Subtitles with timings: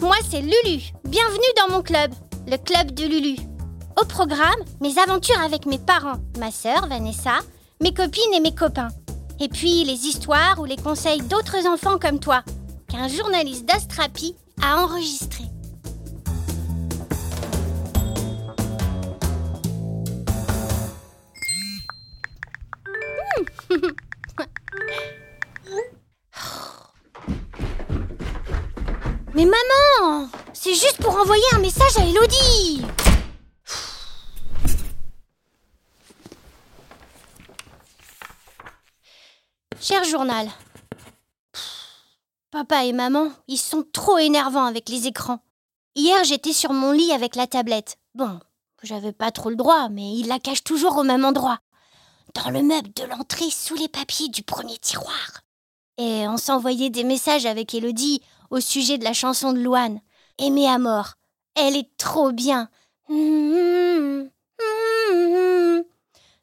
[0.00, 0.92] moi c'est Lulu.
[1.04, 2.12] Bienvenue dans mon club,
[2.46, 3.36] le club de Lulu.
[4.00, 7.40] Au programme, mes aventures avec mes parents, ma sœur Vanessa,
[7.82, 8.90] mes copines et mes copains.
[9.40, 12.42] Et puis les histoires ou les conseils d'autres enfants comme toi,
[12.88, 15.44] qu'un journaliste d'Astrapi a enregistré.
[29.38, 32.82] Mais maman C'est juste pour envoyer un message à Elodie
[39.80, 40.48] Cher journal,
[42.50, 45.38] papa et maman, ils sont trop énervants avec les écrans.
[45.94, 47.96] Hier, j'étais sur mon lit avec la tablette.
[48.16, 48.40] Bon,
[48.82, 51.60] j'avais pas trop le droit, mais ils la cachent toujours au même endroit.
[52.34, 55.42] Dans le meuble de l'entrée, sous les papiers du premier tiroir.
[55.98, 60.00] Et on s'envoyait des messages avec Elodie au sujet de la chanson de Louane.
[60.38, 61.14] Aimée à mort.
[61.56, 62.70] Elle est trop bien.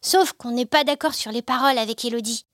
[0.01, 2.45] Sauf qu'on n'est pas d'accord sur les paroles avec Elodie.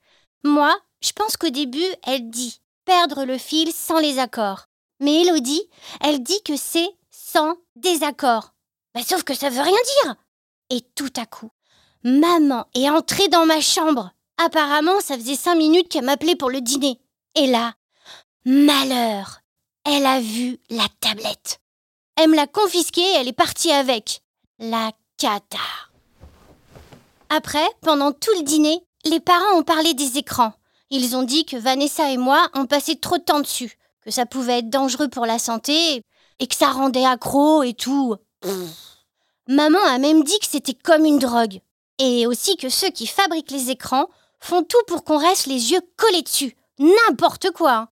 [0.44, 4.68] Moi, je pense qu'au début, elle dit perdre le fil sans les accords.
[5.00, 5.64] Mais Elodie,
[6.02, 8.54] elle dit que c'est sans désaccord.
[8.94, 9.72] Bah, sauf que ça veut rien
[10.04, 10.16] dire.
[10.70, 11.50] Et tout à coup,
[12.04, 14.12] maman est entrée dans ma chambre.
[14.44, 17.00] Apparemment, ça faisait cinq minutes qu'elle m'appelait pour le dîner.
[17.36, 17.76] Et là,
[18.44, 19.42] malheur,
[19.86, 21.60] elle a vu la tablette.
[22.16, 24.22] Elle me l'a confisquée et elle est partie avec.
[24.58, 25.58] La cata.
[27.30, 30.54] Après, pendant tout le dîner, les parents ont parlé des écrans.
[30.90, 34.26] Ils ont dit que Vanessa et moi ont passé trop de temps dessus, que ça
[34.26, 36.04] pouvait être dangereux pour la santé
[36.40, 38.16] et que ça rendait accro et tout.
[39.48, 41.60] Maman a même dit que c'était comme une drogue.
[42.00, 44.08] Et aussi que ceux qui fabriquent les écrans
[44.42, 46.56] font tout pour qu'on reste les yeux collés dessus.
[46.80, 47.74] N'importe quoi.
[47.74, 47.90] Hein.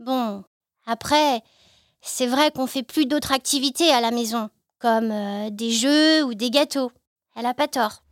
[0.00, 0.44] Bon,
[0.84, 1.42] après,
[2.02, 6.34] c'est vrai qu'on fait plus d'autres activités à la maison, comme euh, des jeux ou
[6.34, 6.90] des gâteaux.
[7.36, 8.02] Elle a pas tort.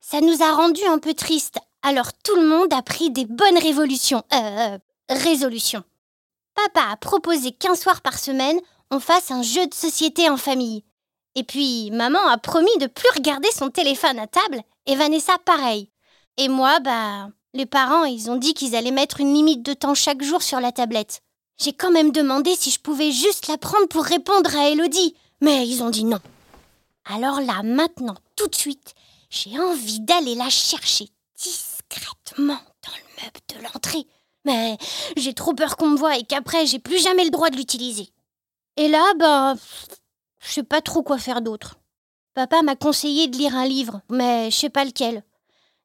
[0.00, 3.58] Ça nous a rendus un peu tristes, alors tout le monde a pris des bonnes
[3.58, 4.22] révolutions.
[4.32, 4.78] Euh,
[5.08, 5.84] résolutions.
[6.54, 8.60] Papa a proposé qu'un soir par semaine,
[8.90, 10.84] on fasse un jeu de société en famille.
[11.34, 15.89] Et puis, maman a promis de plus regarder son téléphone à table, et Vanessa pareil.
[16.40, 19.94] Et moi, bah, les parents, ils ont dit qu'ils allaient mettre une limite de temps
[19.94, 21.20] chaque jour sur la tablette.
[21.58, 25.68] J'ai quand même demandé si je pouvais juste la prendre pour répondre à Elodie, mais
[25.68, 26.18] ils ont dit non.
[27.04, 28.94] Alors là, maintenant, tout de suite,
[29.28, 34.06] j'ai envie d'aller la chercher discrètement dans le meuble de l'entrée.
[34.46, 34.78] Mais
[35.18, 38.08] j'ai trop peur qu'on me voie et qu'après, j'ai plus jamais le droit de l'utiliser.
[38.78, 39.56] Et là, bah,
[40.38, 41.76] je sais pas trop quoi faire d'autre.
[42.32, 45.22] Papa m'a conseillé de lire un livre, mais je sais pas lequel.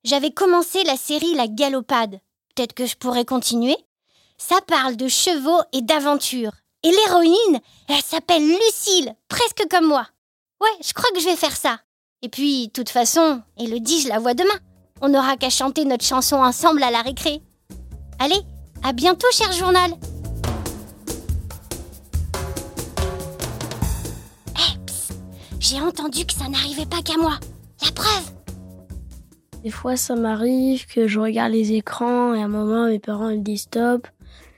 [0.06, 2.20] J'avais commencé la série La Galopade.
[2.54, 3.76] Peut-être que je pourrais continuer?
[4.38, 6.52] Ça parle de chevaux et d'aventures.
[6.84, 10.08] Et l'héroïne, elle s'appelle Lucille, presque comme moi.
[10.62, 11.80] Ouais, je crois que je vais faire ça.
[12.22, 14.60] Et puis, de toute façon, Elodie, je la vois demain.
[15.02, 17.42] On n'aura qu'à chanter notre chanson ensemble à la récré.
[18.20, 18.42] Allez,
[18.84, 19.90] à bientôt, cher journal.
[24.56, 24.80] Hé,
[25.60, 27.40] j'ai entendu que ça n'arrivait pas qu'à moi.
[27.84, 28.36] La preuve
[29.66, 33.32] des fois, ça m'arrive que je regarde les écrans et à un moment, mes parents
[33.32, 34.08] me disent stop,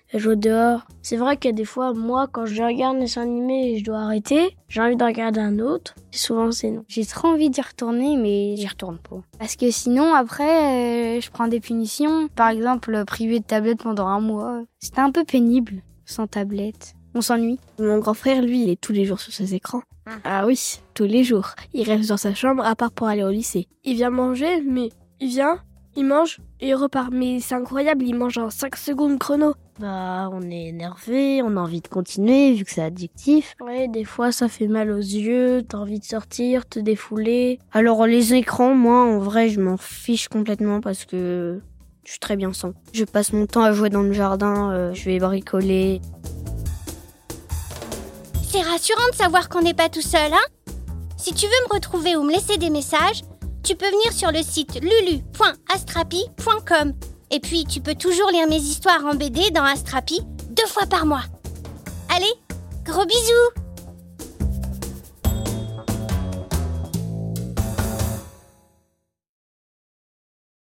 [0.10, 0.86] je joue dehors.
[1.02, 3.78] C'est vrai qu'il y a des fois, moi, quand je regarde un dessin animé et
[3.78, 5.96] je dois arrêter, j'ai envie de regarder un autre.
[6.12, 6.84] souvent, c'est non.
[6.90, 9.22] J'ai trop envie d'y retourner, mais j'y retourne pas.
[9.40, 12.28] Parce que sinon, après, euh, je prends des punitions.
[12.36, 14.64] Par exemple, privé de tablette pendant un mois.
[14.80, 16.96] C'était un peu pénible, sans tablette.
[17.16, 17.60] On s'ennuie.
[17.80, 19.84] Mon grand frère, lui, il est tous les jours sur ses écrans.
[20.08, 20.20] Ah.
[20.24, 21.52] ah oui, tous les jours.
[21.74, 23.68] Il reste dans sa chambre à part pour aller au lycée.
[23.84, 25.60] Il vient manger, mais il vient,
[25.96, 27.10] il mange et il repart.
[27.12, 29.54] Mais c'est incroyable, il mange en 5 secondes chrono.
[29.80, 33.56] Bah, on est énervé, on a envie de continuer vu que c'est addictif.
[33.62, 37.60] Ouais, des fois ça fait mal aux yeux, t'as envie de sortir, te défouler.
[37.74, 41.62] Alors les écrans, moi en vrai, je m'en fiche complètement parce que
[42.08, 42.72] je suis très bien sans.
[42.94, 46.00] Je passe mon temps à jouer dans le jardin, euh, je vais bricoler.
[48.50, 50.46] C'est rassurant de savoir qu'on n'est pas tout seul, hein
[51.18, 53.24] Si tu veux me retrouver ou me laisser des messages,
[53.62, 56.94] tu peux venir sur le site lulu.astrapi.com.
[57.30, 61.06] Et puis, tu peux toujours lire mes histoires en BD dans Astrapi deux fois par
[61.06, 61.26] mois.
[62.16, 62.32] Allez,
[62.86, 63.50] gros bisous